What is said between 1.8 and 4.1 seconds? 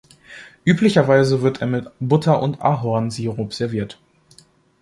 Butter und Ahornsirup serviert.